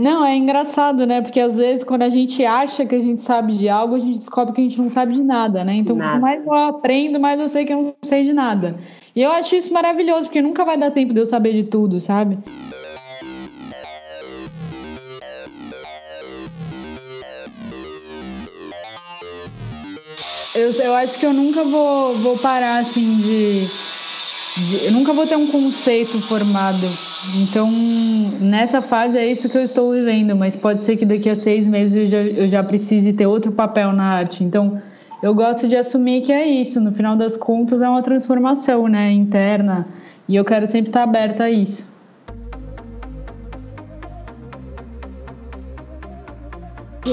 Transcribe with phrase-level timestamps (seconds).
[0.00, 1.20] Não, é engraçado, né?
[1.20, 4.20] Porque às vezes quando a gente acha que a gente sabe de algo, a gente
[4.20, 5.74] descobre que a gente não sabe de nada, né?
[5.74, 6.12] Então, nada.
[6.12, 8.78] quanto mais eu aprendo, mais eu sei que eu não sei de nada.
[9.14, 12.00] E eu acho isso maravilhoso, porque nunca vai dar tempo de eu saber de tudo,
[12.00, 12.38] sabe?
[20.54, 24.86] Eu, eu acho que eu nunca vou, vou parar assim de, de.
[24.86, 27.09] Eu nunca vou ter um conceito formado.
[27.36, 27.70] Então,
[28.40, 31.68] nessa fase é isso que eu estou vivendo, mas pode ser que daqui a seis
[31.68, 34.42] meses eu já, eu já precise ter outro papel na arte.
[34.42, 34.80] Então,
[35.22, 36.80] eu gosto de assumir que é isso.
[36.80, 39.86] No final das contas, é uma transformação né, interna.
[40.26, 41.86] E eu quero sempre estar aberta a isso.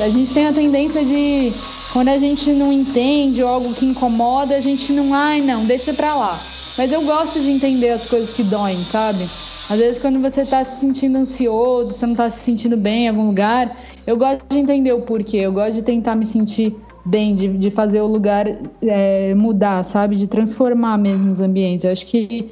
[0.01, 1.51] A gente tem a tendência de,
[1.91, 6.13] quando a gente não entende algo que incomoda, a gente não, ai não, deixa pra
[6.15, 6.39] lá.
[6.77, 9.27] Mas eu gosto de entender as coisas que doem, sabe?
[9.69, 13.09] Às vezes, quando você está se sentindo ansioso, você não está se sentindo bem em
[13.09, 15.37] algum lugar, eu gosto de entender o porquê.
[15.37, 16.73] Eu gosto de tentar me sentir
[17.05, 18.45] bem, de, de fazer o lugar
[18.81, 20.15] é, mudar, sabe?
[20.15, 21.83] De transformar mesmo os ambientes.
[21.83, 22.49] Eu acho que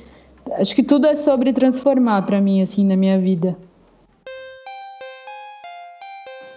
[0.59, 3.57] acho que tudo é sobre transformar para mim, assim, na minha vida.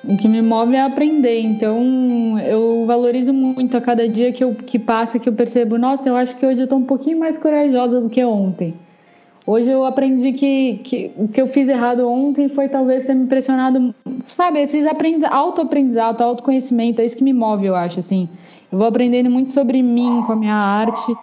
[0.04, 4.54] O que me move é aprender, então eu valorizo muito a cada dia que, eu,
[4.54, 7.36] que passa que eu percebo, nossa, eu acho que hoje eu tô um pouquinho mais
[7.36, 8.74] corajosa do que ontem.
[9.48, 13.24] Hoje eu aprendi que, que o que eu fiz errado ontem foi talvez ter me
[13.24, 13.94] impressionado,
[14.26, 14.84] sabe, esses
[15.30, 18.28] auto-aprendizado, autoconhecimento, é isso que me move, eu acho, assim.
[18.70, 21.16] Eu vou aprendendo muito sobre mim com a minha arte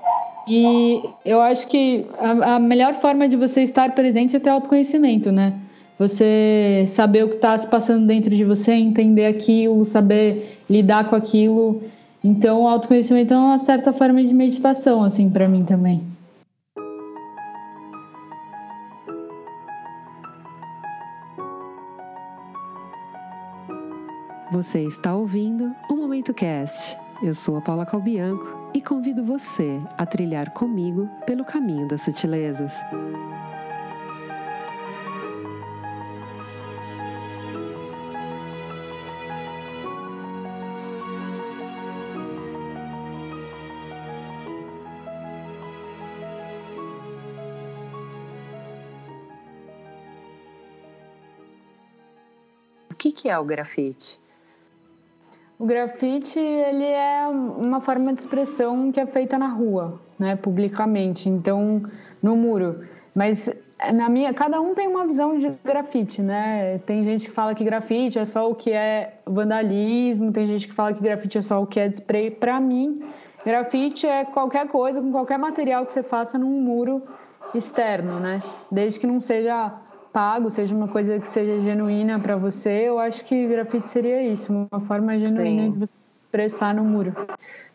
[0.48, 5.32] e eu acho que a, a melhor forma de você estar presente é ter autoconhecimento,
[5.32, 5.54] né?
[6.00, 11.16] Você saber o que está se passando dentro de você, entender aquilo, saber lidar com
[11.16, 11.84] aquilo.
[12.24, 16.02] Então, o autoconhecimento é uma certa forma de meditação, assim, para mim também.
[24.56, 26.98] Você está ouvindo o Momento Cast.
[27.22, 32.74] Eu sou a Paula Calbianco e convido você a trilhar comigo pelo caminho das sutilezas.
[52.90, 54.25] O que, é o grafite?
[55.58, 61.30] O grafite ele é uma forma de expressão que é feita na rua, né, publicamente.
[61.30, 61.80] Então,
[62.22, 62.82] no muro.
[63.16, 63.50] Mas
[63.94, 66.78] na minha, cada um tem uma visão de grafite, né?
[66.80, 70.74] Tem gente que fala que grafite é só o que é vandalismo, tem gente que
[70.74, 72.32] fala que grafite é só o que é spray.
[72.32, 73.00] Para mim,
[73.46, 77.02] grafite é qualquer coisa com qualquer material que você faça num muro
[77.54, 78.42] externo, né?
[78.70, 79.72] Desde que não seja
[80.16, 84.50] pago, seja uma coisa que seja genuína para você, eu acho que grafite seria isso,
[84.72, 85.72] uma forma genuína Sim.
[85.74, 87.14] de você expressar no muro.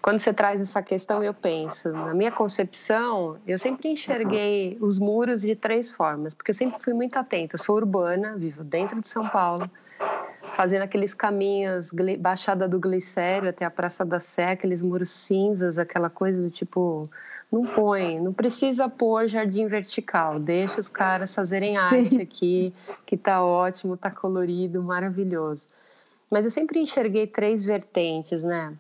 [0.00, 5.42] Quando você traz essa questão, eu penso, na minha concepção, eu sempre enxerguei os muros
[5.42, 7.56] de três formas, porque eu sempre fui muito atenta.
[7.56, 9.70] Eu sou urbana, vivo dentro de São Paulo,
[10.56, 16.08] fazendo aqueles caminhos, Baixada do Glicério até a Praça da Sé, aqueles muros cinzas, aquela
[16.08, 17.06] coisa do tipo
[17.50, 22.22] não põe, não precisa pôr jardim vertical, deixa os caras fazerem arte Sim.
[22.22, 22.74] aqui,
[23.04, 25.68] que tá ótimo, tá colorido, maravilhoso.
[26.30, 28.72] Mas eu sempre enxerguei três vertentes, né?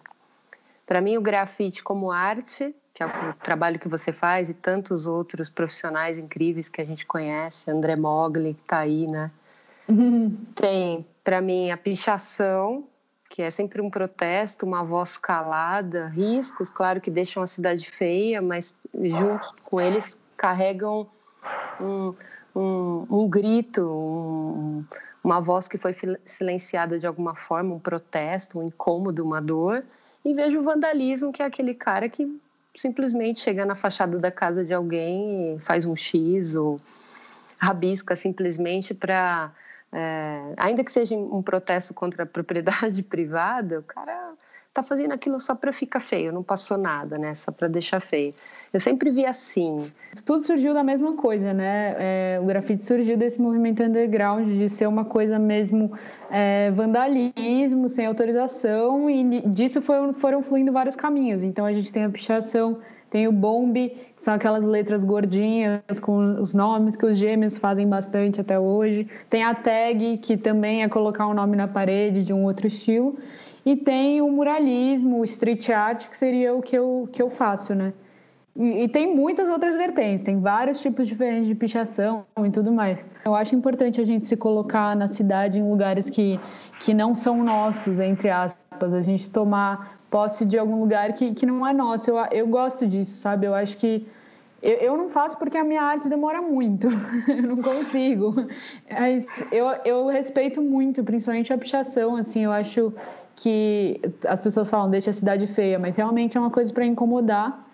[0.86, 5.06] Para mim, o grafite como arte, que é o trabalho que você faz, e tantos
[5.06, 9.30] outros profissionais incríveis que a gente conhece, André Mogli, que tá aí, né?
[9.88, 10.36] Uhum.
[10.54, 12.84] Tem, para mim, a pichação,
[13.30, 18.42] que é sempre um protesto, uma voz calada, riscos, claro que deixam a cidade feia,
[18.42, 21.06] mas junto com eles carregam
[21.80, 22.12] um,
[22.54, 24.84] um, um grito, um,
[25.22, 25.94] uma voz que foi
[26.26, 29.84] silenciada de alguma forma, um protesto, um incômodo, uma dor.
[30.24, 32.28] E vejo o vandalismo, que é aquele cara que
[32.74, 36.80] simplesmente chega na fachada da casa de alguém e faz um X ou
[37.56, 39.52] rabisca simplesmente para
[39.92, 44.34] é, ainda que seja um protesto contra a propriedade privada, o cara
[44.72, 47.34] tá fazendo aquilo só para ficar feio, não passou nada, né?
[47.34, 48.32] Só para deixar feio.
[48.72, 49.90] Eu sempre vi assim.
[50.24, 51.94] Tudo surgiu da mesma coisa, né?
[51.98, 55.90] É, o grafite surgiu desse movimento underground de ser uma coisa mesmo
[56.30, 61.42] é, vandalismo, sem autorização, e disso foram, foram fluindo vários caminhos.
[61.42, 62.78] Então a gente tem a pichação,
[63.10, 67.86] tem o bombe, que são aquelas letras gordinhas com os nomes que os gêmeos fazem
[67.88, 69.08] bastante até hoje.
[69.28, 73.18] Tem a tag, que também é colocar um nome na parede de um outro estilo.
[73.66, 77.74] E tem o muralismo, o street art, que seria o que eu, que eu faço,
[77.74, 77.92] né?
[78.56, 83.04] E, e, tem muitas outras vertentes, tem vários tipos diferentes de pichação e tudo mais.
[83.24, 86.40] Eu acho importante a gente se colocar na cidade em lugares que,
[86.80, 91.46] que não são nossos, entre aspas, a gente tomar posse de algum lugar que, que
[91.46, 92.10] não é nosso.
[92.10, 93.46] Eu, eu gosto disso, sabe?
[93.46, 94.06] Eu acho que
[94.62, 96.88] eu, eu não faço porque a minha arte demora muito,
[97.28, 98.34] eu não consigo.
[98.90, 102.92] Mas eu, eu respeito muito, principalmente a pichação, assim, eu acho
[103.36, 107.66] que as pessoas falam deixa a cidade feia, mas realmente é uma coisa para incomodar.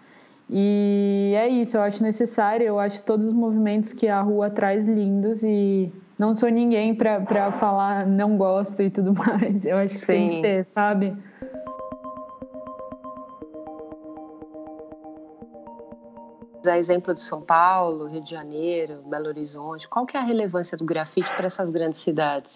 [0.48, 4.86] E é isso, eu acho necessário, eu acho todos os movimentos que a rua traz
[4.86, 9.64] lindos e não sou ninguém para falar não gosto e tudo mais.
[9.66, 10.06] Eu acho que Sim.
[10.06, 11.16] tem que ter, sabe?
[16.66, 20.76] Dar exemplo de São Paulo, Rio de Janeiro, Belo Horizonte, qual que é a relevância
[20.76, 22.52] do grafite para essas grandes cidades?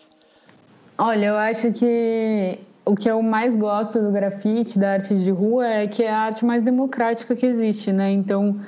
[0.99, 5.67] Olha, eu acho que o que eu mais gosto do grafite, da arte de rua,
[5.67, 8.11] é que é a arte mais democrática que existe, né?
[8.11, 8.61] Então,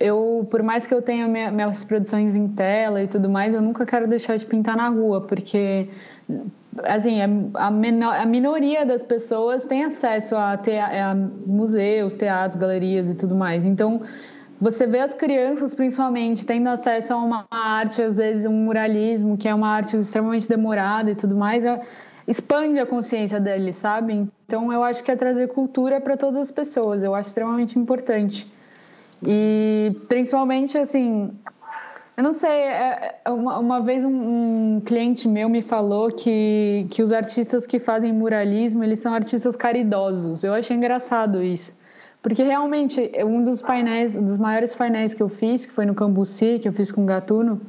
[0.00, 3.86] eu, por mais que eu tenha minhas produções em tela e tudo mais, eu nunca
[3.86, 5.88] quero deixar de pintar na rua, porque
[6.84, 7.20] assim
[7.54, 13.14] a, menor, a minoria das pessoas tem acesso a, te, a museus, teatros, galerias e
[13.14, 13.64] tudo mais.
[13.64, 14.02] Então
[14.62, 19.48] você vê as crianças, principalmente, tendo acesso a uma arte, às vezes um muralismo, que
[19.48, 21.80] é uma arte extremamente demorada e tudo mais, é,
[22.28, 24.28] expande a consciência deles, sabe?
[24.46, 28.46] Então, eu acho que é trazer cultura para todas as pessoas, eu acho extremamente importante.
[29.20, 31.32] E, principalmente, assim,
[32.16, 36.86] eu não sei, é, é, uma, uma vez um, um, cliente meu me falou que,
[36.88, 40.44] que os artistas que fazem muralismo, eles são artistas caridosos.
[40.44, 41.81] Eu achei engraçado isso.
[42.22, 45.94] Porque realmente, um dos painéis, um dos maiores painéis que eu fiz, que foi no
[45.94, 47.60] Cambuci, que eu fiz com o Gatuno,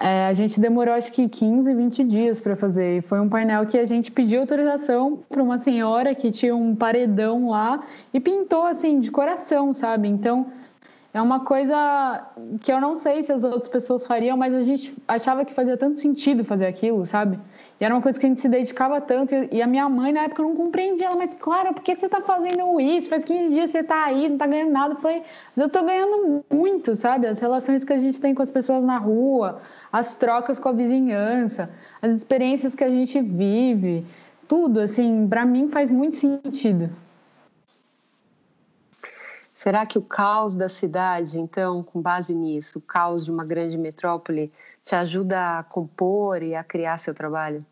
[0.00, 2.98] é, a gente demorou acho que 15, 20 dias para fazer.
[2.98, 6.74] E foi um painel que a gente pediu autorização para uma senhora que tinha um
[6.74, 7.82] paredão lá
[8.12, 10.08] e pintou assim, de coração, sabe?
[10.08, 10.46] Então,
[11.16, 12.26] é uma coisa
[12.60, 15.74] que eu não sei se as outras pessoas fariam, mas a gente achava que fazia
[15.74, 17.40] tanto sentido fazer aquilo, sabe?
[17.80, 19.34] E era uma coisa que a gente se dedicava tanto.
[19.50, 21.06] E a minha mãe, na época, não compreendia.
[21.06, 23.08] Ela, mas, Clara, por que você tá fazendo isso?
[23.08, 24.92] Faz 15 dias você tá aí, não tá ganhando nada.
[24.92, 25.22] Eu falei,
[25.56, 27.26] mas eu tô ganhando muito, sabe?
[27.26, 30.72] As relações que a gente tem com as pessoas na rua, as trocas com a
[30.72, 31.70] vizinhança,
[32.02, 34.04] as experiências que a gente vive.
[34.46, 36.90] Tudo, assim, para mim faz muito sentido.
[39.56, 43.78] Será que o caos da cidade, então, com base nisso, o caos de uma grande
[43.78, 44.52] metrópole,
[44.84, 47.64] te ajuda a compor e a criar seu trabalho?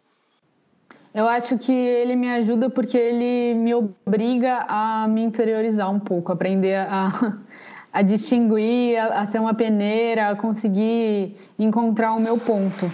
[1.15, 6.33] Eu acho que ele me ajuda porque ele me obriga a me interiorizar um pouco,
[6.33, 7.37] aprender a,
[7.93, 12.91] a distinguir, a, a ser uma peneira, a conseguir encontrar o meu ponto.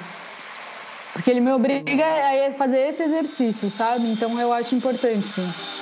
[1.13, 4.11] Porque ele me obriga a fazer esse exercício, sabe?
[4.11, 5.80] Então eu acho importante.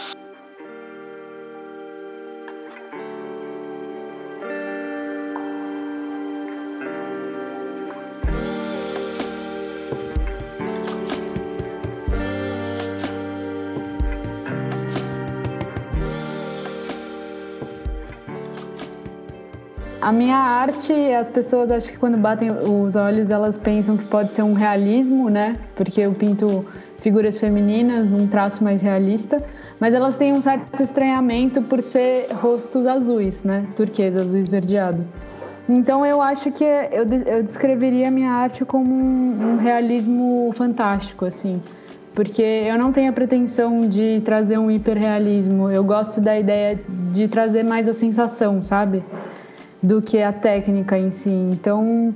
[20.08, 24.32] A minha arte, as pessoas acho que quando batem os olhos, elas pensam que pode
[24.32, 25.56] ser um realismo, né?
[25.76, 26.64] Porque eu pinto
[27.02, 29.37] figuras femininas, um traço mais realista,
[29.78, 33.66] mas elas têm um certo estranhamento por ser rostos azuis, né?
[33.76, 35.05] Turquesa, azul esverdeado.
[35.69, 41.26] Então eu acho que eu, eu descreveria a minha arte como um, um realismo fantástico,
[41.26, 41.61] assim
[42.14, 45.71] porque eu não tenho a pretensão de trazer um hiperrealismo.
[45.71, 46.76] Eu gosto da ideia
[47.12, 49.04] de trazer mais a sensação, sabe?
[49.82, 51.30] Do que a técnica em si.
[51.30, 52.14] Então,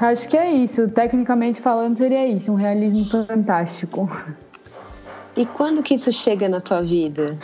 [0.00, 0.88] acho que é isso.
[0.88, 4.10] Tecnicamente falando, seria isso, um realismo fantástico.
[5.36, 7.38] E quando que isso chega na tua vida?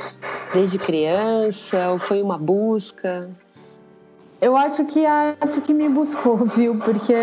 [0.53, 3.29] Desde criança ou foi uma busca?
[4.41, 6.77] Eu acho que acho que me buscou, viu?
[6.77, 7.15] Porque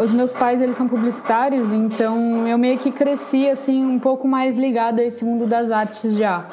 [0.00, 4.56] os meus pais eles são publicitários, então eu meio que cresci assim um pouco mais
[4.56, 6.46] ligada a esse mundo das artes já.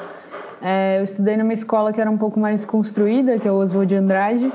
[0.60, 3.88] É, eu estudei numa escola que era um pouco mais construída, que é o Oswald
[3.88, 4.52] de Andrade.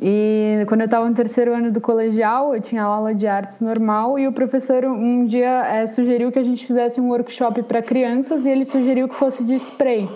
[0.00, 4.18] E quando eu estava no terceiro ano do colegial, eu tinha aula de artes normal
[4.18, 8.44] e o professor um dia é, sugeriu que a gente fizesse um workshop para crianças
[8.44, 10.08] e ele sugeriu que fosse de spray.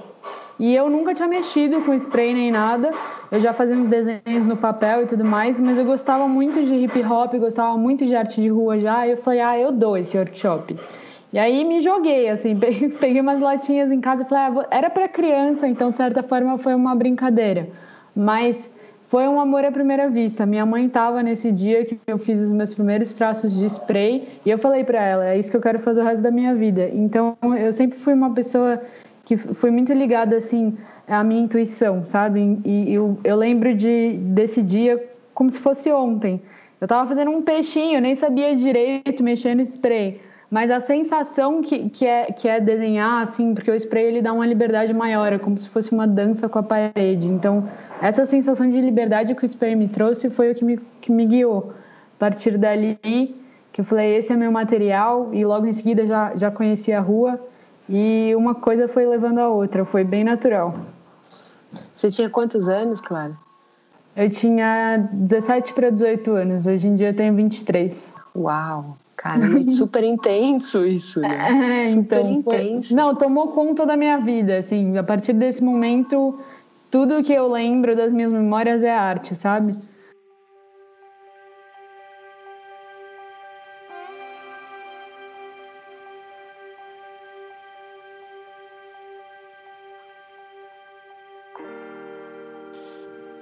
[0.58, 2.90] E eu nunca tinha mexido com spray nem nada,
[3.32, 6.84] eu já fazia uns desenhos no papel e tudo mais, mas eu gostava muito de
[6.84, 9.96] hip hop, gostava muito de arte de rua já, e eu falei, ah, eu dou
[9.96, 10.76] esse workshop.
[11.32, 12.56] E aí me joguei, assim,
[13.00, 16.58] peguei umas latinhas em casa e falei, ah, era para criança, então de certa forma
[16.58, 17.68] foi uma brincadeira.
[18.16, 18.70] Mas
[19.08, 20.44] foi um amor à primeira vista.
[20.44, 24.50] Minha mãe estava nesse dia que eu fiz os meus primeiros traços de spray e
[24.50, 26.88] eu falei para ela, é isso que eu quero fazer o resto da minha vida.
[26.92, 28.80] Então, eu sempre fui uma pessoa
[29.24, 32.60] que fui muito ligada assim a minha intuição, sabe?
[32.64, 35.02] E eu, eu lembro de, desse dia
[35.34, 36.40] como se fosse ontem.
[36.80, 40.20] Eu estava fazendo um peixinho, nem sabia direito mexer no spray.
[40.50, 44.32] Mas a sensação que, que, é, que é desenhar, assim, porque o spray ele dá
[44.32, 47.28] uma liberdade maior, é como se fosse uma dança com a parede.
[47.28, 47.70] Então,
[48.02, 51.24] essa sensação de liberdade que o spray me trouxe foi o que me, que me
[51.24, 51.72] guiou.
[52.16, 52.98] A partir dali,
[53.72, 57.00] que eu falei, esse é meu material, e logo em seguida já, já conheci a
[57.00, 57.40] rua,
[57.88, 60.74] e uma coisa foi levando a outra, foi bem natural.
[61.96, 63.36] Você tinha quantos anos, Clara?
[64.16, 68.12] Eu tinha 17 para 18 anos, hoje em dia eu tenho 23.
[68.34, 68.96] Uau!
[69.20, 71.28] Cara, super intenso isso, né?
[71.84, 72.88] É, super então, intenso.
[72.88, 72.96] Foi...
[72.96, 76.38] Não, tomou conta da minha vida, assim, a partir desse momento,
[76.90, 79.74] tudo que eu lembro das minhas memórias é arte, sabe?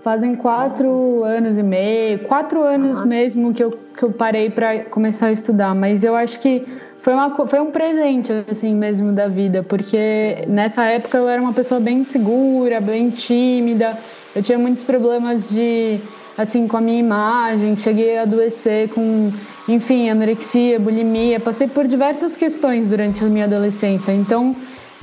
[0.09, 5.27] Fazem quatro anos e meio, quatro anos mesmo que eu, que eu parei para começar
[5.27, 6.67] a estudar, mas eu acho que
[7.03, 11.53] foi, uma, foi um presente, assim, mesmo da vida, porque nessa época eu era uma
[11.53, 13.99] pessoa bem segura, bem tímida,
[14.35, 16.01] eu tinha muitos problemas de,
[16.39, 19.31] assim, com a minha imagem, cheguei a adoecer com,
[19.69, 24.57] enfim, anorexia, bulimia, passei por diversas questões durante a minha adolescência, então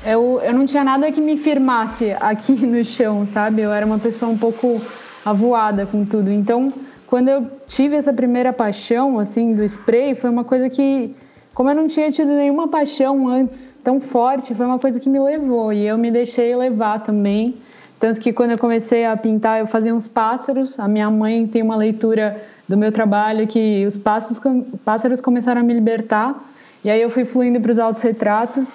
[0.06, 3.62] eu, eu não tinha nada que me firmasse aqui no chão, sabe?
[3.62, 4.80] Eu era uma pessoa um pouco
[5.26, 6.32] avoada com tudo.
[6.32, 6.72] Então,
[7.08, 11.16] quando eu tive essa primeira paixão, assim, do spray, foi uma coisa que,
[11.54, 15.20] como eu não tinha tido nenhuma paixão antes tão forte, foi uma coisa que me
[15.20, 17.56] levou e eu me deixei levar também.
[18.00, 20.80] Tanto que quando eu comecei a pintar, eu fazia uns pássaros.
[20.80, 25.74] A minha mãe tem uma leitura do meu trabalho que os pássaros começaram a me
[25.74, 26.36] libertar.
[26.84, 28.68] E aí eu fui fluindo para os autorretratos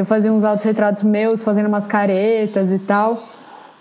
[0.00, 3.22] eu fazia uns autorretratos meus, fazendo umas caretas e tal.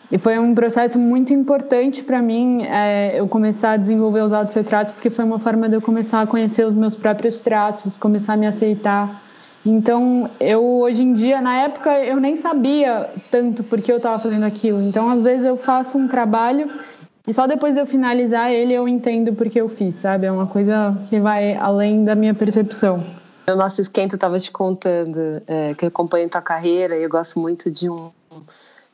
[0.09, 4.93] E foi um processo muito importante para mim é, eu começar a desenvolver os autorretratos,
[4.93, 8.37] porque foi uma forma de eu começar a conhecer os meus próprios traços, começar a
[8.37, 9.21] me aceitar.
[9.65, 14.45] Então, eu hoje em dia, na época, eu nem sabia tanto porque eu estava fazendo
[14.45, 14.81] aquilo.
[14.81, 16.67] Então, às vezes eu faço um trabalho
[17.27, 20.25] e só depois de eu finalizar ele eu entendo porque eu fiz, sabe?
[20.25, 23.03] É uma coisa que vai além da minha percepção.
[23.49, 27.39] O nosso esquenta estava te contando é, que eu acompanho tua carreira e eu gosto
[27.39, 28.11] muito de um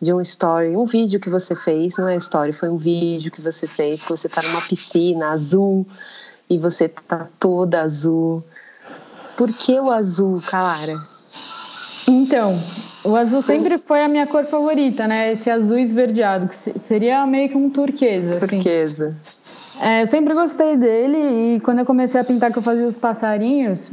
[0.04, 3.42] de um story, um vídeo que você fez, não é story, foi um vídeo que
[3.42, 5.88] você fez, que você está numa piscina azul
[6.50, 8.44] e você tá toda azul.
[9.38, 11.02] Por que o azul, Clara?
[12.06, 12.60] Então,
[13.04, 15.34] o azul sempre foi a minha cor favorita, né?
[15.34, 18.36] Esse azul esverdeado, que seria meio que um turquesa.
[18.36, 18.48] Assim.
[18.48, 19.16] Turquesa.
[19.78, 19.86] Assim.
[19.86, 22.98] É, eu sempre gostei dele e quando eu comecei a pintar que eu fazia os
[22.98, 23.90] passarinhos,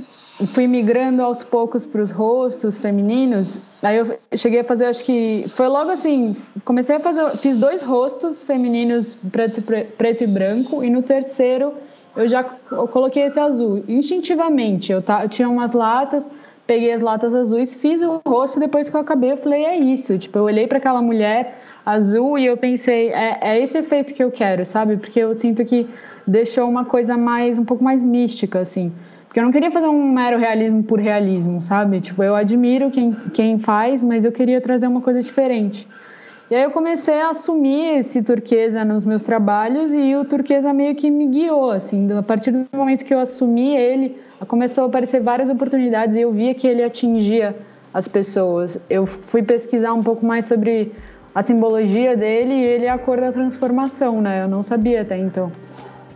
[0.46, 3.58] fui migrando aos poucos para os rostos femininos.
[3.82, 7.82] Aí eu cheguei a fazer, acho que foi logo assim, comecei a fazer, fiz dois
[7.82, 11.72] rostos femininos preto, preto e branco e no terceiro
[12.16, 14.90] eu já coloquei esse azul instintivamente.
[14.90, 16.28] Eu, eu tinha umas latas,
[16.70, 20.16] peguei as latas azuis, fiz o rosto depois que eu acabei eu falei é isso.
[20.16, 24.22] Tipo, eu olhei para aquela mulher azul e eu pensei é, é esse efeito que
[24.22, 24.96] eu quero, sabe?
[24.96, 25.88] Porque eu sinto que
[26.24, 28.92] deixou uma coisa mais um pouco mais mística assim.
[29.26, 32.00] Porque eu não queria fazer um mero realismo por realismo, sabe?
[32.00, 35.88] Tipo, eu admiro quem, quem faz, mas eu queria trazer uma coisa diferente.
[36.50, 40.96] E aí eu comecei a assumir esse turquesa nos meus trabalhos e o turquesa meio
[40.96, 42.12] que me guiou, assim.
[42.12, 46.32] A partir do momento que eu assumi ele, começou a aparecer várias oportunidades e eu
[46.32, 47.54] via que ele atingia
[47.94, 48.76] as pessoas.
[48.90, 50.90] Eu fui pesquisar um pouco mais sobre
[51.32, 54.42] a simbologia dele e ele é a cor da transformação, né?
[54.42, 55.52] Eu não sabia até então.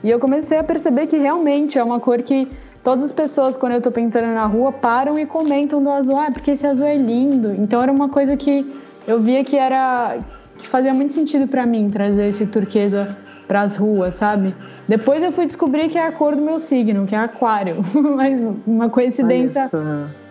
[0.02, 2.48] E eu comecei a perceber que realmente é uma cor que
[2.84, 6.18] Todas as pessoas, quando eu tô pintando na rua, param e comentam do azul.
[6.18, 7.54] Ah, porque esse azul é lindo.
[7.54, 8.70] Então era uma coisa que
[9.06, 10.18] eu via que era.
[10.58, 14.54] que fazia muito sentido para mim trazer esse turquesa para as ruas, sabe?
[14.88, 17.76] Depois eu fui descobrir que é a cor do meu signo, que é aquário.
[17.94, 19.70] Mas uma coincidência.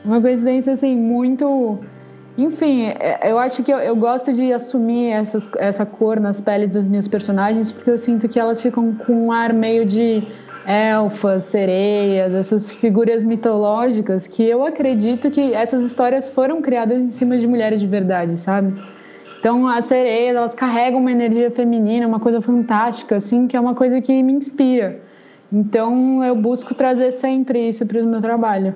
[0.03, 1.79] Uma coincidência assim, muito.
[2.37, 6.71] Enfim, é, eu acho que eu, eu gosto de assumir essas, essa cor nas peles
[6.71, 10.23] das minhas personagens porque eu sinto que elas ficam com um ar meio de
[10.65, 17.37] elfas, sereias, essas figuras mitológicas que eu acredito que essas histórias foram criadas em cima
[17.37, 18.73] de mulheres de verdade, sabe?
[19.39, 23.75] Então, as sereias, elas carregam uma energia feminina, uma coisa fantástica, assim, que é uma
[23.75, 25.01] coisa que me inspira.
[25.51, 28.73] Então, eu busco trazer sempre isso para o meu trabalho.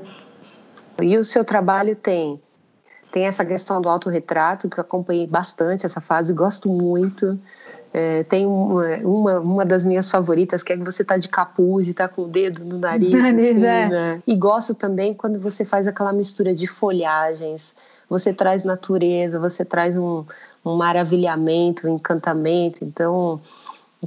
[1.02, 2.40] E o seu trabalho tem
[3.12, 7.40] tem essa questão do autorretrato, que eu acompanhei bastante essa fase, gosto muito.
[8.00, 11.90] É, tem uma, uma, uma, das minhas favoritas, que é que você tá de capuz
[11.90, 13.10] e tá com o dedo no nariz.
[13.10, 13.90] nariz assim, é.
[13.90, 14.22] né?
[14.28, 17.76] E gosto também quando você faz aquela mistura de folhagens,
[18.08, 20.24] você traz natureza, você traz um,
[20.64, 22.86] um maravilhamento, um encantamento.
[22.86, 23.42] Então,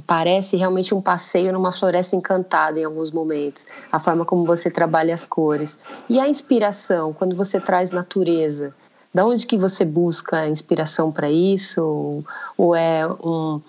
[0.07, 3.65] parece realmente um passeio numa floresta encantada em alguns momentos.
[3.91, 5.77] A forma como você trabalha as cores.
[6.07, 8.73] E a inspiração, quando você traz natureza,
[9.13, 12.23] da onde que você busca a inspiração para isso?
[12.57, 13.59] Ou é um,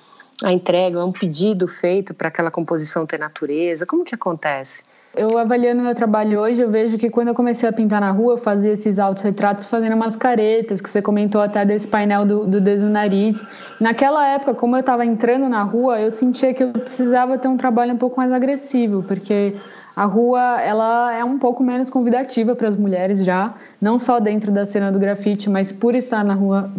[0.43, 3.87] a entrega, é um pedido feito para aquela composição ter natureza?
[3.87, 4.83] Como que acontece?
[5.15, 8.33] Eu avaliando meu trabalho hoje, eu vejo que quando eu comecei a pintar na rua,
[8.33, 12.59] eu fazia esses autorretratos fazendo umas caretas, que você comentou até desse painel do, do
[12.59, 13.39] dedo do nariz.
[13.79, 17.59] Naquela época, como eu estava entrando na rua, eu sentia que eu precisava ter um
[17.59, 19.53] trabalho um pouco mais agressivo, porque
[19.95, 24.51] a rua ela é um pouco menos convidativa para as mulheres já, não só dentro
[24.51, 26.71] da cena do grafite, mas por estar na rua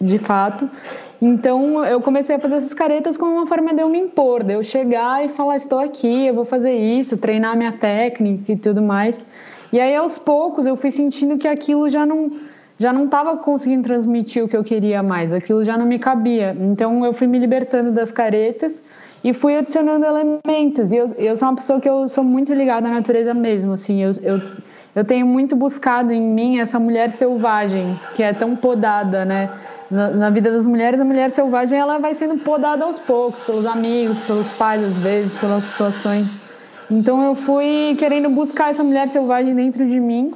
[0.00, 0.68] de fato.
[1.24, 4.54] Então eu comecei a fazer essas caretas como uma forma de eu me impor, de
[4.54, 8.82] eu chegar e falar: estou aqui, eu vou fazer isso, treinar minha técnica e tudo
[8.82, 9.24] mais.
[9.72, 12.28] E aí aos poucos eu fui sentindo que aquilo já não
[12.76, 16.56] já não estava conseguindo transmitir o que eu queria mais, aquilo já não me cabia.
[16.58, 18.82] Então eu fui me libertando das caretas
[19.22, 20.90] e fui adicionando elementos.
[20.90, 24.02] E eu, eu sou uma pessoa que eu sou muito ligada à natureza mesmo, assim,
[24.02, 24.40] eu, eu,
[24.94, 29.48] eu tenho muito buscado em mim essa mulher selvagem, que é tão podada, né?
[29.92, 34.18] na, vida das mulheres, a mulher selvagem ela vai sendo podada aos poucos, pelos amigos,
[34.20, 36.40] pelos pais, às vezes, pelas situações.
[36.90, 40.32] Então eu fui querendo buscar essa mulher selvagem dentro de mim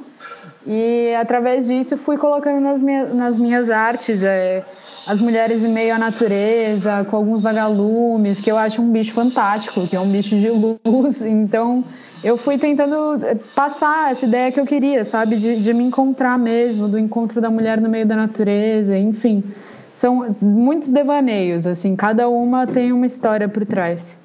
[0.65, 4.63] e através disso fui colocando nas minhas, nas minhas artes é,
[5.07, 9.87] as mulheres em meio à natureza, com alguns vagalumes, que eu acho um bicho fantástico,
[9.87, 11.21] que é um bicho de luz.
[11.25, 11.83] Então
[12.23, 15.37] eu fui tentando eh, passar essa ideia que eu queria, sabe?
[15.37, 19.43] De, de me encontrar mesmo, do encontro da mulher no meio da natureza, enfim.
[19.97, 24.17] São muitos devaneios, assim, cada uma tem uma história por trás.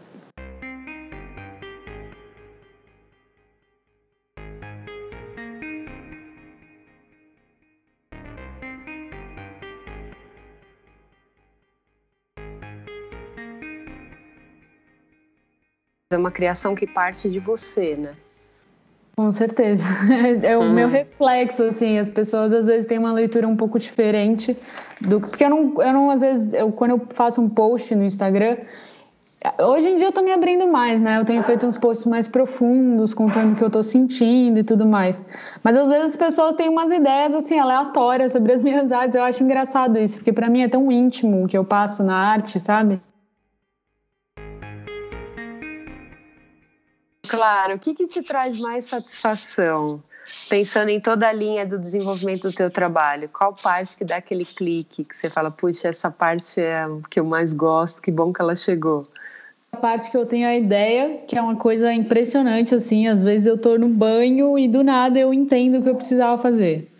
[16.13, 18.15] É uma criação que parte de você, né?
[19.17, 19.85] Com certeza.
[20.43, 20.73] É o hum.
[20.73, 21.99] meu reflexo, assim.
[21.99, 24.57] As pessoas às vezes têm uma leitura um pouco diferente
[25.01, 28.05] do porque eu não, eu não às vezes, eu, quando eu faço um post no
[28.05, 28.57] Instagram,
[29.61, 31.19] hoje em dia eu tô me abrindo mais, né?
[31.19, 34.87] Eu tenho feito uns posts mais profundos, contando o que eu tô sentindo e tudo
[34.87, 35.23] mais.
[35.63, 39.17] Mas às vezes as pessoas têm umas ideias assim aleatórias sobre as minhas artes.
[39.17, 42.17] Eu acho engraçado isso, porque para mim é tão íntimo o que eu passo na
[42.17, 43.01] arte, sabe?
[47.33, 47.77] Claro.
[47.77, 50.03] O que, que te traz mais satisfação?
[50.51, 54.45] Pensando em toda a linha do desenvolvimento do teu trabalho, qual parte que dá aquele
[54.45, 58.43] clique que você fala, puxa, essa parte é que eu mais gosto, que bom que
[58.43, 59.05] ela chegou?
[59.73, 63.47] A parte que eu tenho a ideia, que é uma coisa impressionante, assim, às vezes
[63.47, 66.92] eu tô no banho e do nada eu entendo o que eu precisava fazer.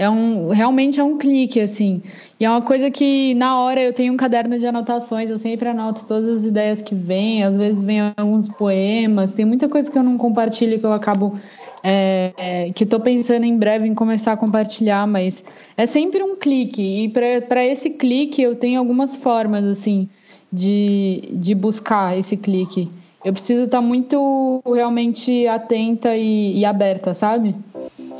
[0.00, 2.00] É um, realmente é um clique, assim.
[2.40, 5.68] E é uma coisa que, na hora, eu tenho um caderno de anotações, eu sempre
[5.68, 9.98] anoto todas as ideias que vêm, às vezes vem alguns poemas, tem muita coisa que
[9.98, 11.38] eu não compartilho que eu acabo.
[11.82, 15.44] É, é, que estou pensando em breve em começar a compartilhar, mas
[15.76, 20.08] é sempre um clique, e para esse clique eu tenho algumas formas, assim,
[20.50, 22.88] de, de buscar esse clique.
[23.22, 27.54] Eu preciso estar tá muito realmente atenta e, e aberta, sabe?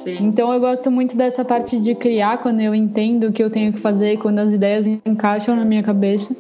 [0.07, 3.73] Então eu gosto muito dessa parte de criar quando eu entendo o que eu tenho
[3.73, 6.35] que fazer, quando as ideias encaixam na minha cabeça.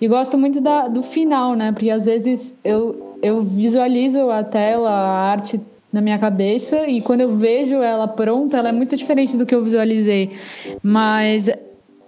[0.00, 1.72] E gosto muito da, do final, né?
[1.72, 5.60] Porque às vezes eu, eu visualizo a tela, a arte
[5.92, 9.54] na minha cabeça e quando eu vejo ela pronta, ela é muito diferente do que
[9.54, 10.30] eu visualizei.
[10.82, 11.50] Mas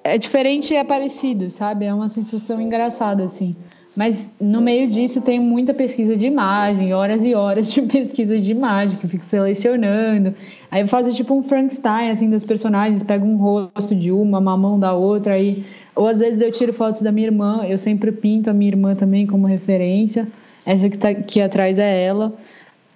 [0.05, 1.85] é diferente e é parecido, sabe?
[1.85, 3.55] É uma sensação engraçada, assim.
[3.97, 8.51] Mas no meio disso tem muita pesquisa de imagem, horas e horas de pesquisa de
[8.51, 10.35] imagem, que eu fico selecionando.
[10.71, 14.57] Aí eu faço tipo um Frankenstein, assim, dos personagens, pego um rosto de uma, uma
[14.57, 15.65] mão da outra, aí...
[15.95, 18.95] Ou às vezes eu tiro fotos da minha irmã, eu sempre pinto a minha irmã
[18.95, 20.27] também como referência.
[20.65, 22.33] Essa que tá aqui atrás é ela.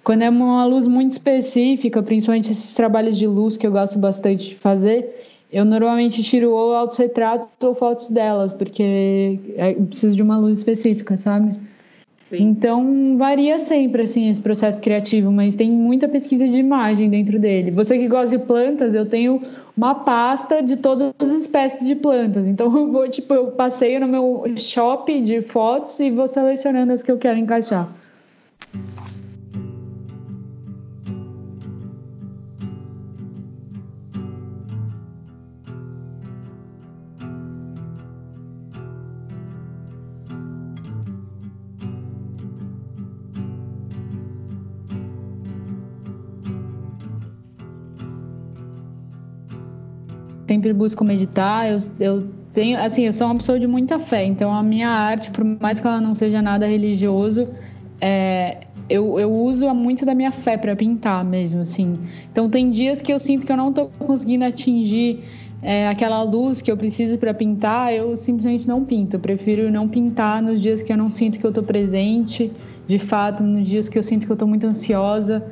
[0.03, 4.47] Quando é uma luz muito específica, principalmente esses trabalhos de luz que eu gosto bastante
[4.47, 5.16] de fazer,
[5.51, 10.59] eu normalmente tiro ou autorretratos ou fotos delas, porque é, eu preciso de uma luz
[10.59, 11.51] específica, sabe?
[12.29, 12.43] Sim.
[12.43, 17.71] Então varia sempre assim esse processo criativo, mas tem muita pesquisa de imagem dentro dele.
[17.71, 19.39] Você que gosta de plantas, eu tenho
[19.77, 22.45] uma pasta de todas as espécies de plantas.
[22.45, 27.01] Então eu vou tipo, eu passeio no meu shop de fotos e vou selecionando as
[27.01, 27.89] que eu quero encaixar.
[50.67, 51.69] Sempre busco meditar.
[51.69, 55.31] Eu, eu tenho, assim, eu sou uma pessoa de muita fé, então a minha arte,
[55.31, 57.47] por mais que ela não seja nada religioso,
[58.01, 58.57] é,
[58.89, 61.99] eu, eu uso muito da minha fé para pintar mesmo, assim.
[62.31, 65.23] Então tem dias que eu sinto que eu não estou conseguindo atingir
[65.61, 69.15] é, aquela luz que eu preciso para pintar, eu simplesmente não pinto.
[69.15, 72.51] Eu prefiro não pintar nos dias que eu não sinto que eu estou presente,
[72.87, 75.43] de fato, nos dias que eu sinto que eu estou muito ansiosa.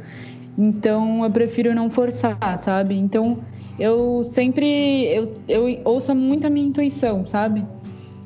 [0.57, 2.95] Então eu prefiro não forçar, sabe?
[2.95, 3.39] Então
[3.79, 7.63] eu sempre eu, eu ouço muito a minha intuição, sabe?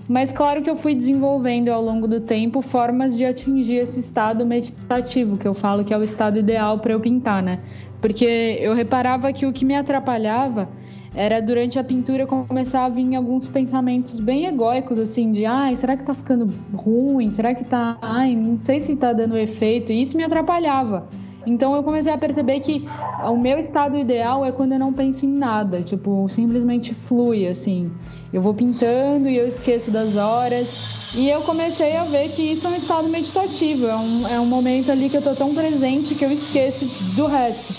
[0.07, 4.43] Mas claro que eu fui desenvolvendo ao longo do tempo formas de atingir esse estado
[4.45, 7.59] meditativo, que eu falo que é o estado ideal para eu pintar, né?
[8.01, 10.67] Porque eu reparava que o que me atrapalhava
[11.13, 15.97] era durante a pintura começar a vir alguns pensamentos bem egóicos, assim, de ai, será
[15.97, 17.31] que tá ficando ruim?
[17.31, 17.97] Será que tá.
[18.01, 19.91] Ai, não sei se tá dando efeito.
[19.91, 21.07] E isso me atrapalhava.
[21.45, 22.87] Então eu comecei a perceber que
[23.23, 27.91] o meu estado ideal é quando eu não penso em nada, tipo, simplesmente flui assim.
[28.31, 30.67] Eu vou pintando e eu esqueço das horas.
[31.15, 34.45] E eu comecei a ver que isso é um estado meditativo, é um, é um
[34.45, 37.73] momento ali que eu tô tão presente que eu esqueço do resto.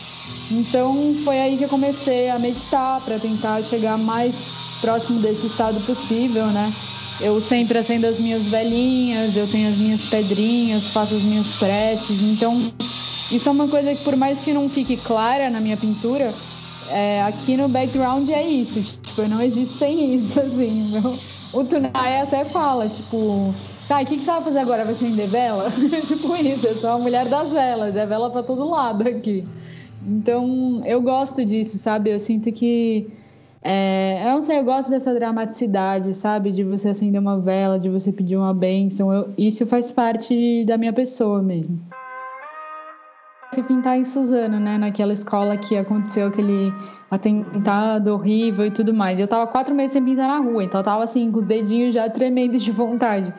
[0.51, 4.35] Então foi aí que eu comecei a meditar para tentar chegar mais
[4.81, 6.73] próximo desse estado possível, né?
[7.20, 12.23] Eu sempre acendo as minhas velhinhas, eu tenho as minhas pedrinhas, faço as minhas preces.
[12.23, 12.73] Então
[13.31, 16.33] isso é uma coisa que, por mais que não fique clara na minha pintura,
[16.90, 18.99] é, aqui no background é isso.
[19.03, 20.90] Tipo, não existe sem isso, assim.
[20.90, 21.14] Meu.
[21.53, 23.53] O Tunai até fala, tipo,
[23.88, 24.85] tá, o que, que você vai fazer agora?
[24.85, 25.69] Vai acender vela?
[26.07, 29.45] tipo isso, eu sou a mulher das velas, é vela pra todo lado aqui.
[30.07, 32.11] Então, eu gosto disso, sabe?
[32.11, 33.09] Eu sinto que.
[33.62, 36.51] É, eu não sei, eu gosto dessa dramaticidade, sabe?
[36.51, 39.12] De você acender uma vela, de você pedir uma bênção.
[39.12, 41.79] Eu, isso faz parte da minha pessoa mesmo
[43.62, 44.79] pintar em Suzano, né?
[44.79, 46.73] Naquela escola que aconteceu aquele
[47.11, 49.18] atentado horrível e tudo mais.
[49.18, 51.94] Eu tava quatro meses sem pintar na rua, então eu tava assim, com os dedinhos
[51.94, 53.33] já tremendo de vontade.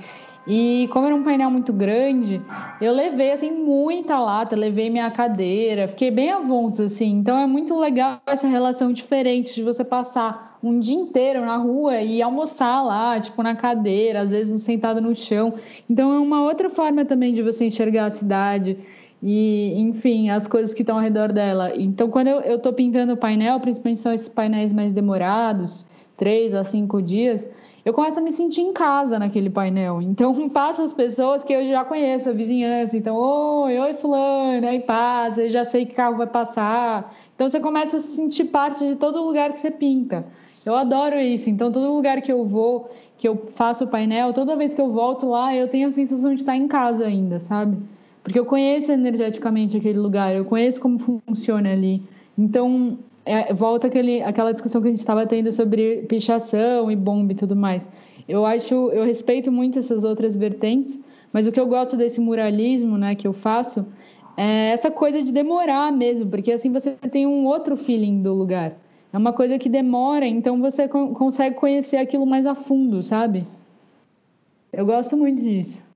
[0.48, 2.42] E como era um painel muito grande,
[2.82, 7.10] eu levei assim muita lata, levei minha cadeira, fiquei bem avontos assim.
[7.12, 12.02] Então é muito legal essa relação diferente de você passar um dia inteiro na rua
[12.02, 15.54] e almoçar lá, tipo na cadeira, às vezes sentado no chão.
[15.88, 18.80] Então é uma outra forma também de você enxergar a cidade
[19.22, 21.72] e, enfim, as coisas que estão ao redor dela.
[21.76, 25.86] Então, quando eu estou pintando o painel, principalmente são esses painéis mais demorados,
[26.18, 27.48] três a cinco dias,
[27.86, 30.02] eu começo a me sentir em casa naquele painel.
[30.02, 32.98] Então, passa as pessoas que eu já conheço, a vizinhança.
[32.98, 37.14] Então, oi, oi, fulano, aí passa, eu já sei que carro vai passar.
[37.36, 40.26] Então, você começa a se sentir parte de todo lugar que você pinta.
[40.66, 41.50] Eu adoro isso.
[41.50, 44.92] Então, todo lugar que eu vou, que eu faço o painel, toda vez que eu
[44.92, 47.78] volto lá, eu tenho a sensação de estar em casa ainda, sabe?
[48.24, 52.02] Porque eu conheço energeticamente aquele lugar, eu conheço como funciona ali.
[52.38, 57.34] Então, é, volta aquele, aquela discussão que a gente estava tendo sobre pichação e bomba
[57.34, 57.90] e tudo mais.
[58.28, 61.00] Eu acho, eu respeito muito essas outras vertentes,
[61.34, 63.86] mas o que eu gosto desse muralismo, né, que eu faço,
[64.38, 68.76] é essa coisa de demorar mesmo, porque assim você tem um outro feeling do lugar.
[69.14, 73.44] É uma coisa que demora, então você consegue conhecer aquilo mais a fundo, sabe?
[74.72, 75.91] Eu gosto muito disso.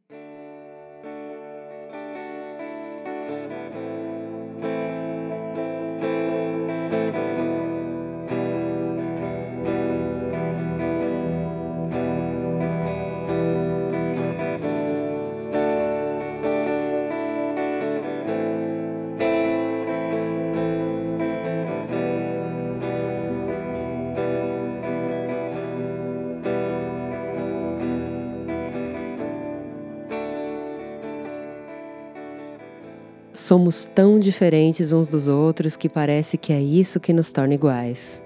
[33.46, 38.20] Somos tão diferentes uns dos outros que parece que é isso que nos torna iguais.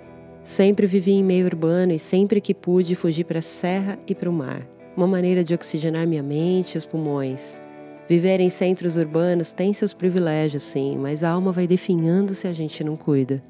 [0.45, 4.29] Sempre vivi em meio urbano e sempre que pude fugi para a serra e para
[4.29, 4.65] o mar.
[4.95, 7.59] Uma maneira de oxigenar minha mente e os pulmões.
[8.07, 12.53] Viver em centros urbanos tem seus privilégios, sim, mas a alma vai definhando se a
[12.53, 13.43] gente não cuida.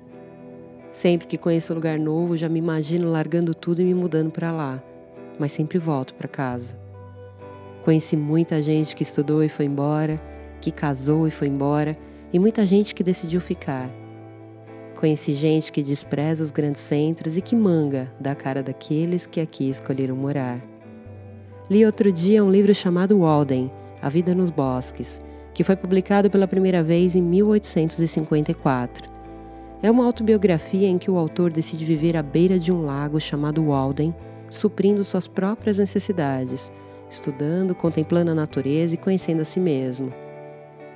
[0.92, 4.52] Sempre que conheço um lugar novo, já me imagino largando tudo e me mudando para
[4.52, 4.84] lá,
[5.38, 6.76] mas sempre volto para casa.
[7.84, 10.29] Conheci muita gente que estudou e foi embora
[10.60, 11.98] que casou e foi embora,
[12.32, 13.90] e muita gente que decidiu ficar.
[14.96, 19.70] Conheci gente que despreza os grandes centros e que manga da cara daqueles que aqui
[19.70, 20.60] escolheram morar.
[21.70, 25.22] Li outro dia um livro chamado Walden, A Vida nos Bosques,
[25.54, 29.08] que foi publicado pela primeira vez em 1854.
[29.82, 33.64] É uma autobiografia em que o autor decide viver à beira de um lago chamado
[33.64, 34.14] Walden,
[34.50, 36.70] suprindo suas próprias necessidades,
[37.10, 40.12] estudando, contemplando a natureza e conhecendo a si mesmo.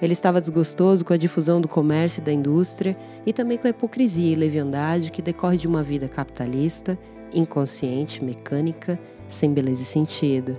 [0.02, 3.70] Ele estava desgostoso com a difusão do comércio e da indústria e também com a
[3.70, 6.98] hipocrisia e leviandade que decorre de uma vida capitalista
[7.34, 10.58] inconsciente, mecânica, sem beleza e sentido.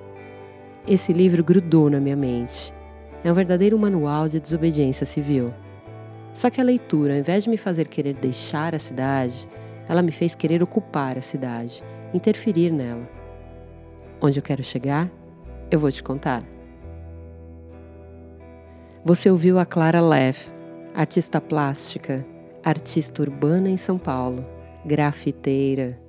[0.86, 2.74] Esse livro grudou na minha mente.
[3.22, 5.54] É um verdadeiro manual de desobediência civil.
[6.32, 9.48] Só que a leitura, ao invés de me fazer querer deixar a cidade,
[9.88, 13.08] ela me fez querer ocupar a cidade, interferir nela.
[14.20, 15.10] Onde eu quero chegar?
[15.70, 16.42] Eu vou te contar.
[19.06, 20.50] Você ouviu a Clara Leff,
[20.94, 22.26] artista plástica,
[22.64, 24.42] artista urbana em São Paulo,
[24.82, 26.00] grafiteira.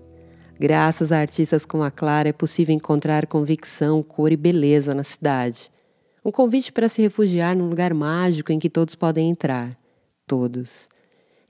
[0.58, 5.70] Graças a artistas como a Clara é possível encontrar convicção, cor e beleza na cidade.
[6.24, 9.78] Um convite para se refugiar num lugar mágico em que todos podem entrar.
[10.26, 10.88] Todos.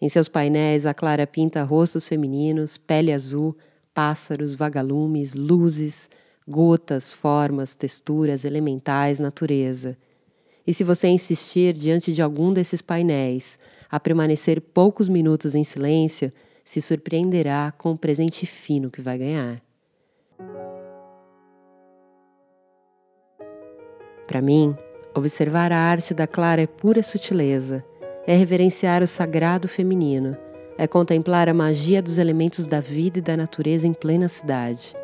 [0.01, 3.55] Em seus painéis, a Clara pinta rostos femininos, pele azul,
[3.93, 6.09] pássaros, vagalumes, luzes,
[6.47, 9.95] gotas, formas, texturas, elementais, natureza.
[10.67, 16.31] E se você insistir diante de algum desses painéis a permanecer poucos minutos em silêncio,
[16.63, 19.61] se surpreenderá com o presente fino que vai ganhar.
[24.25, 24.75] Para mim,
[25.13, 27.85] observar a arte da Clara é pura sutileza,
[28.25, 30.35] é reverenciar o sagrado feminino,
[30.79, 34.95] é contemplar a magia dos elementos da vida e da natureza em plena cidade.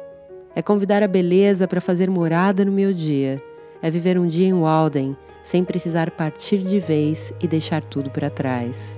[0.55, 3.41] É convidar a beleza para fazer morada no meu dia,
[3.79, 8.29] é viver um dia em Walden sem precisar partir de vez e deixar tudo para
[8.29, 8.97] trás.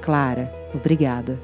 [0.00, 1.38] Clara, obrigada.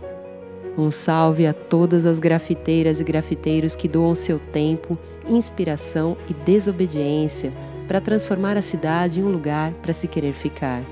[0.76, 7.52] Um salve a todas as grafiteiras e grafiteiros que doam seu tempo, inspiração e desobediência
[7.86, 10.82] para transformar a cidade em um lugar para se querer ficar.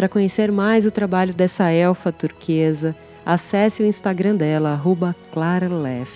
[0.00, 4.82] Para conhecer mais o trabalho dessa elfa turquesa, acesse o Instagram dela,
[5.30, 6.10] claralef.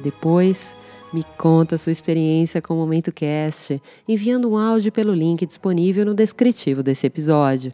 [0.00, 0.76] Depois,
[1.12, 6.12] me conta sua experiência com o Momento Cast, enviando um áudio pelo link disponível no
[6.12, 7.70] descritivo desse episódio.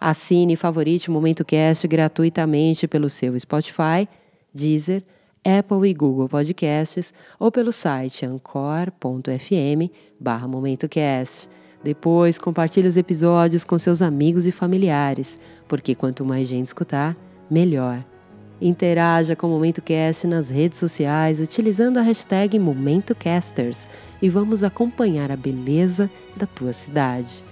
[0.00, 4.08] Assine e favorite o Momento Cast gratuitamente pelo seu Spotify,
[4.52, 5.04] Deezer,
[5.44, 10.48] Apple e Google Podcasts ou pelo site ancor.fm barra.
[11.82, 17.16] Depois, compartilhe os episódios com seus amigos e familiares, porque quanto mais gente escutar,
[17.50, 18.04] melhor.
[18.60, 23.88] Interaja com o Momento Cast nas redes sociais utilizando a hashtag MomentoCasters
[24.20, 27.42] e vamos acompanhar a beleza da tua cidade.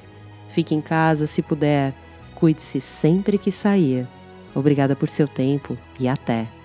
[0.50, 1.94] Fique em casa se puder,
[2.34, 4.06] cuide-se sempre que sair.
[4.54, 6.57] Obrigada por seu tempo e até!